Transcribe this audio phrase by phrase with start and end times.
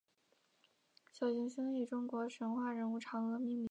[1.11, 3.59] 小行星以中国神话人物嫦娥命名。